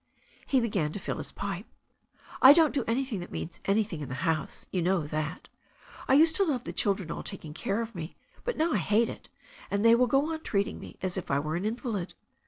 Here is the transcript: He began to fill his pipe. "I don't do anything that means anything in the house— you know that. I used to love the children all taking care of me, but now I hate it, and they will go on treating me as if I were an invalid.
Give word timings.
He 0.47 0.59
began 0.59 0.91
to 0.93 0.99
fill 0.99 1.17
his 1.19 1.31
pipe. 1.31 1.67
"I 2.41 2.53
don't 2.53 2.73
do 2.73 2.83
anything 2.87 3.19
that 3.19 3.31
means 3.31 3.59
anything 3.65 4.01
in 4.01 4.09
the 4.09 4.15
house— 4.25 4.65
you 4.71 4.81
know 4.81 5.01
that. 5.05 5.47
I 6.07 6.15
used 6.15 6.35
to 6.37 6.43
love 6.43 6.63
the 6.63 6.73
children 6.73 7.11
all 7.11 7.21
taking 7.21 7.53
care 7.53 7.83
of 7.83 7.93
me, 7.93 8.15
but 8.43 8.57
now 8.57 8.71
I 8.71 8.77
hate 8.77 9.09
it, 9.09 9.29
and 9.69 9.85
they 9.85 9.93
will 9.93 10.07
go 10.07 10.33
on 10.33 10.41
treating 10.41 10.79
me 10.79 10.97
as 11.03 11.17
if 11.17 11.29
I 11.29 11.37
were 11.37 11.55
an 11.55 11.65
invalid. 11.65 12.15